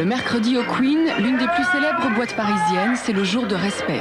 [0.00, 4.00] Le mercredi au Queen, l'une des plus célèbres boîtes parisiennes, c'est le jour de respect.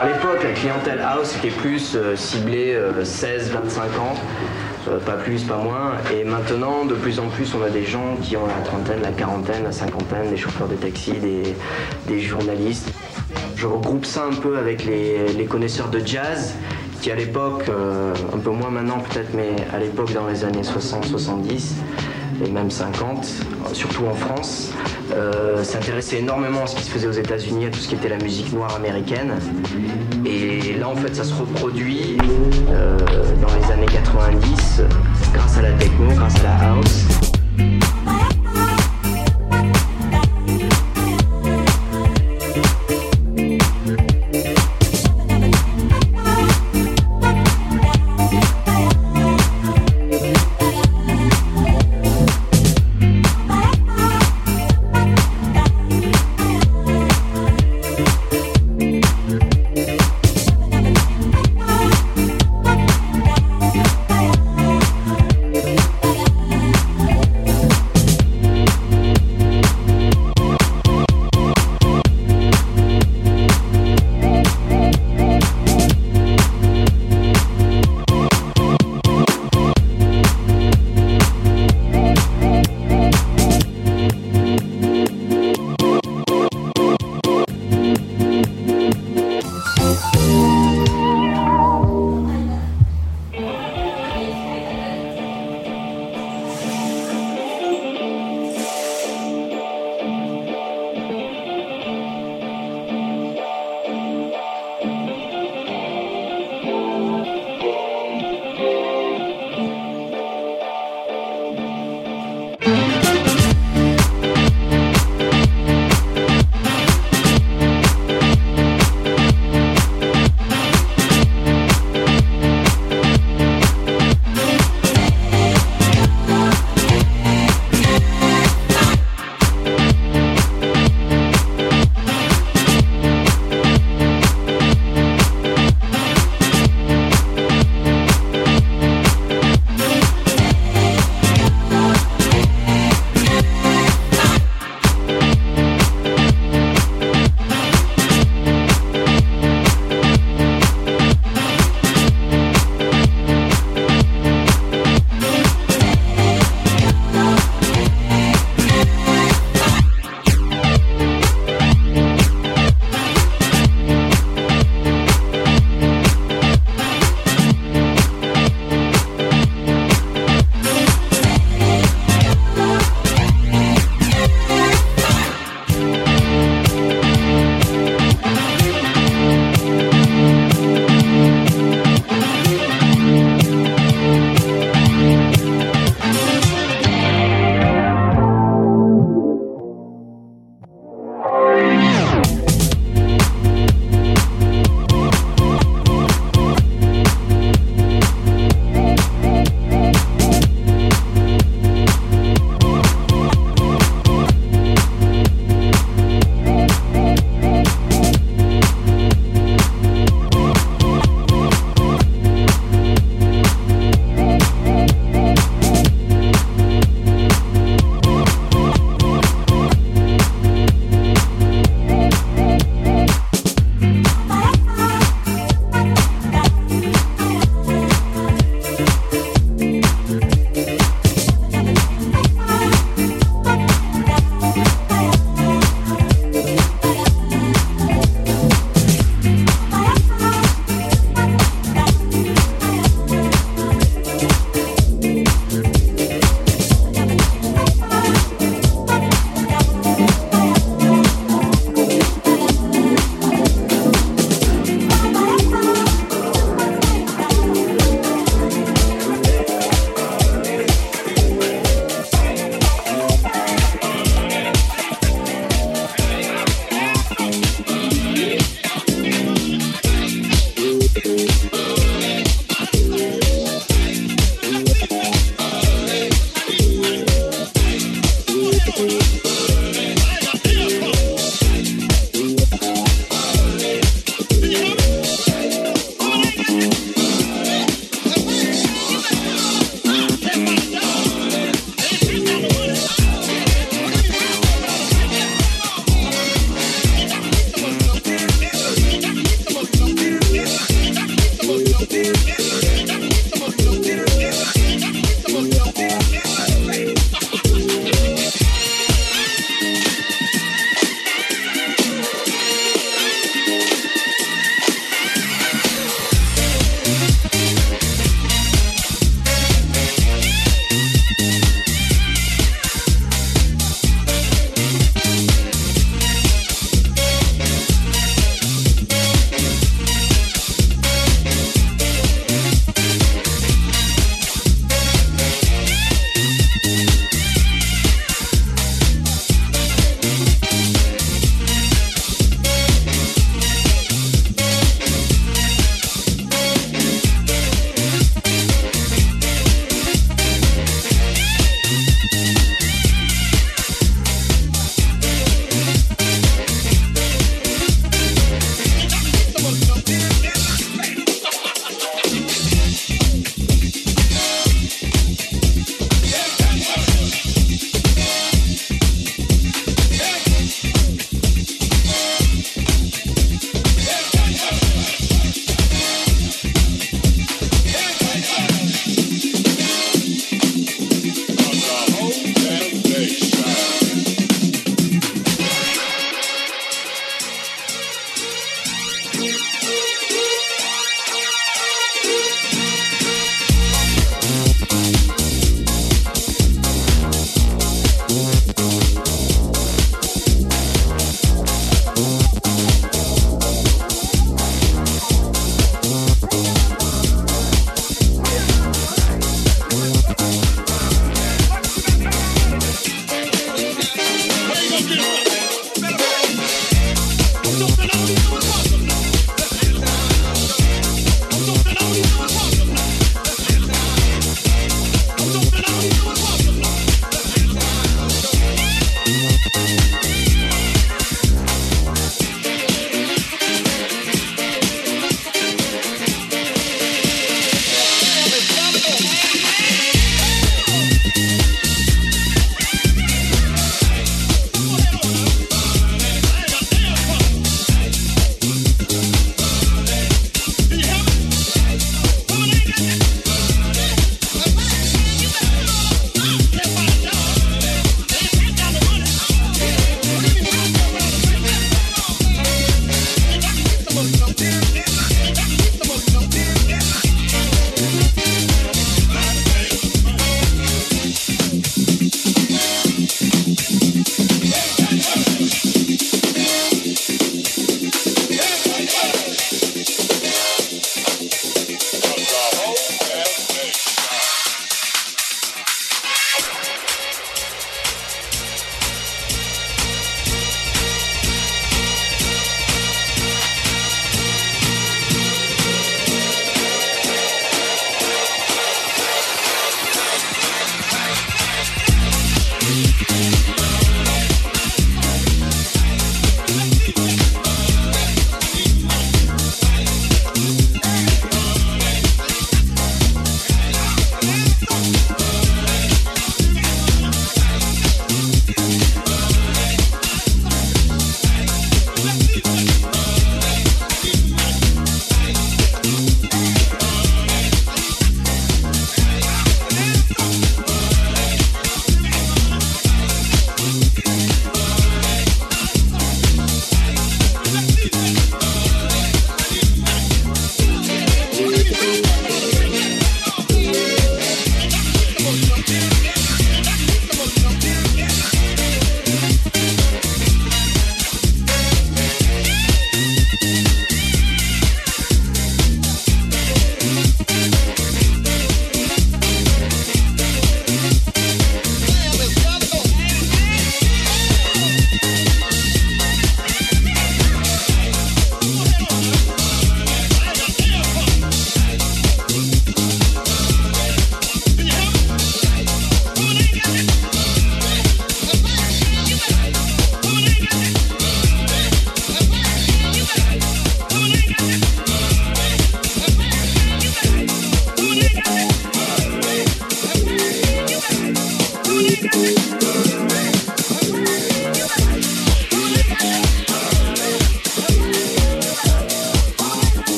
[0.00, 4.16] À l'époque, la clientèle house était plus euh, ciblée 16-25 ans.
[4.88, 5.92] Euh, pas plus, pas moins.
[6.12, 9.12] Et maintenant, de plus en plus, on a des gens qui ont la trentaine, la
[9.12, 11.12] quarantaine, la cinquantaine, des chauffeurs de taxi,
[12.08, 12.92] des, journalistes.
[13.54, 16.56] Je regroupe ça un peu avec les, connaisseurs de jazz
[17.00, 20.62] qui à l'époque, euh, un peu moins maintenant peut-être, mais à l'époque dans les années
[20.62, 21.74] 60-70
[22.44, 23.26] et même 50,
[23.72, 24.72] surtout en France,
[25.18, 28.08] euh, s'intéressait énormément à ce qui se faisait aux États-Unis, à tout ce qui était
[28.08, 29.34] la musique noire américaine.
[30.24, 32.16] Et là, en fait, ça se reproduit
[32.70, 32.96] euh,
[33.40, 34.82] dans les années 90
[35.32, 37.37] grâce à la techno, grâce à la house.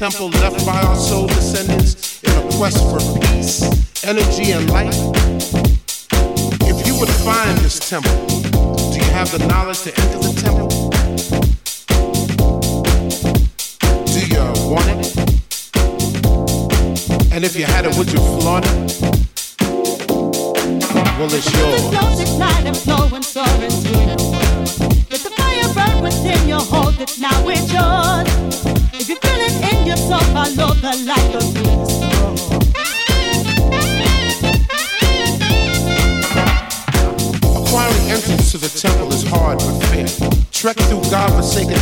[0.00, 3.60] Temple left by our soul descendants in a quest for peace,
[4.02, 4.94] energy, and light.
[6.64, 10.68] If you would find this temple, do you have the knowledge to enter the temple?
[14.06, 14.40] Do you
[14.72, 15.04] want it?
[17.30, 18.72] And if you had it, would you flaunt it?
[21.18, 21.88] Well, it's yours.
[21.90, 24.66] Flows night and flowing, soaring through the world.
[25.10, 28.69] Let the fire burn within you, hold it now, it's yours.
[28.92, 31.44] If you feel it in your soul, follow the light of
[37.56, 40.08] Acquiring entrance to the temple is hard but fair.
[40.50, 41.02] Trek through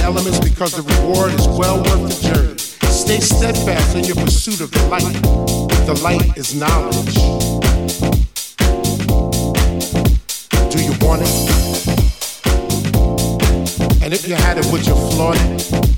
[0.03, 2.59] elements because the reward is well worth the journey.
[2.93, 5.23] Stay steadfast in your pursuit of the light.
[5.87, 7.15] The light is knowledge.
[10.71, 11.33] Do you want it?
[14.03, 15.98] And if you had it, would you flaunt it?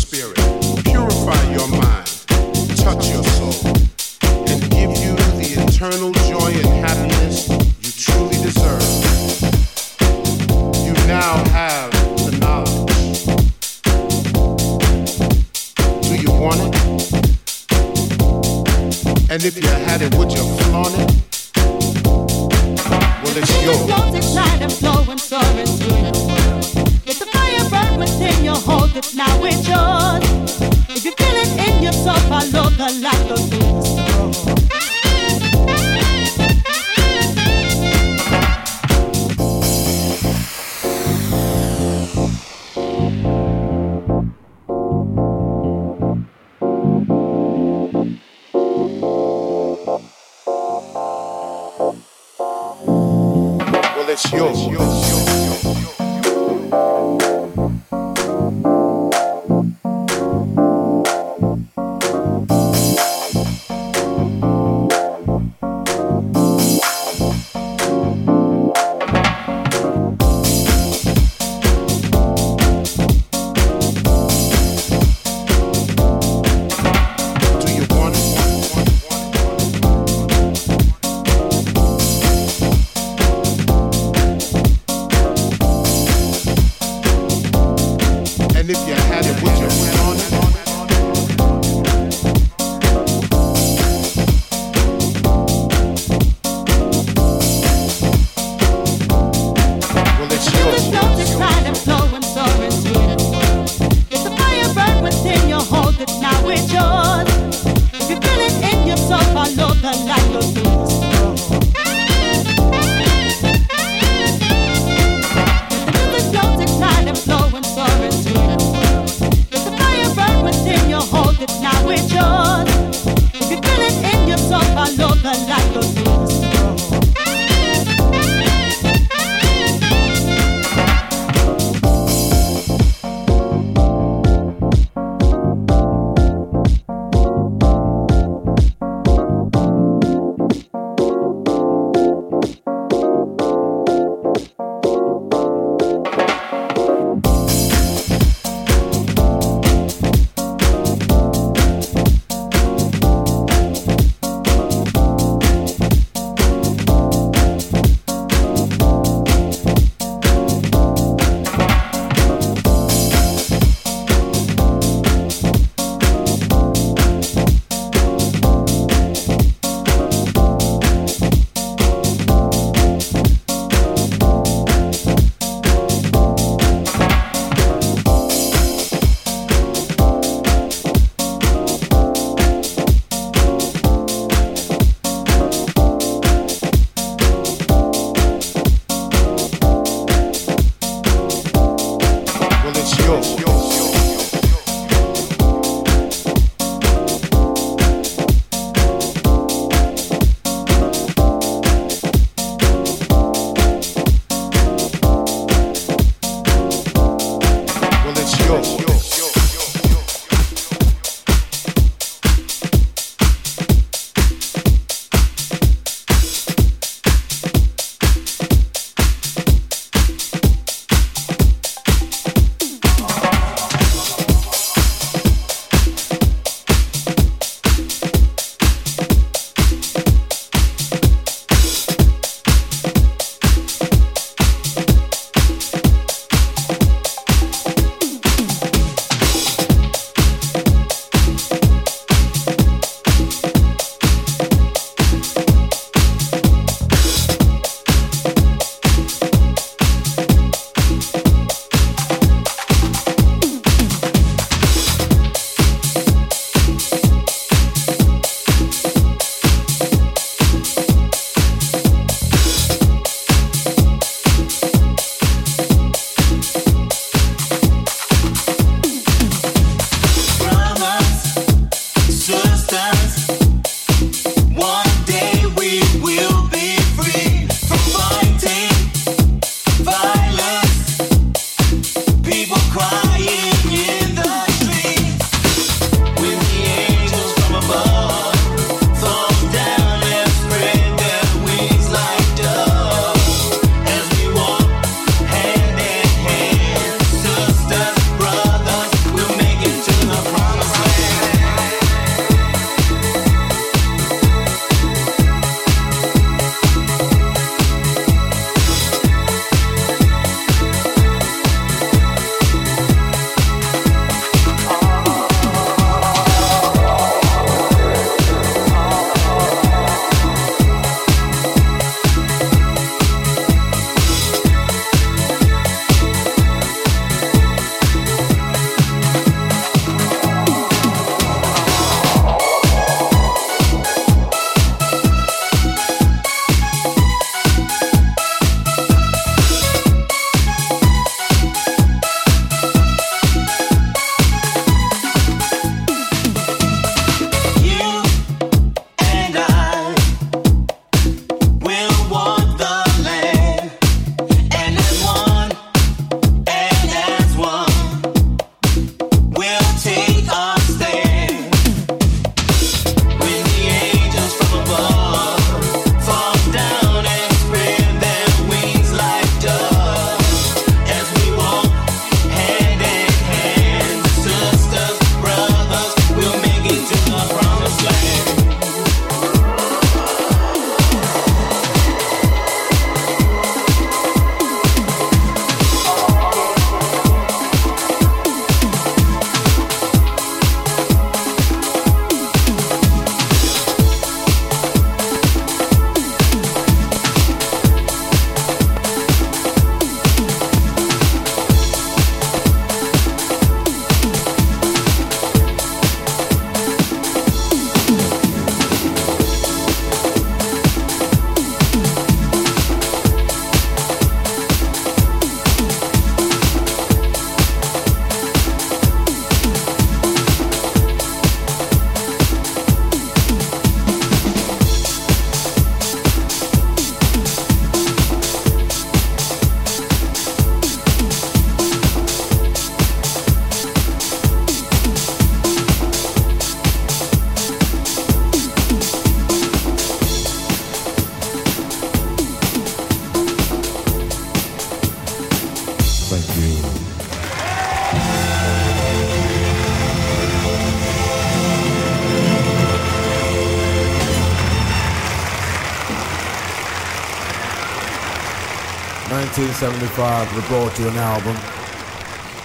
[460.31, 461.35] 1975 we brought you an album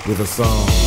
[0.06, 0.85] with a song.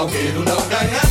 [0.00, 1.09] Salgueiro não ganha.